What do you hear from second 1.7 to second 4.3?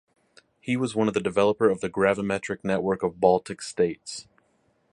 the gravimetric network of Baltic states.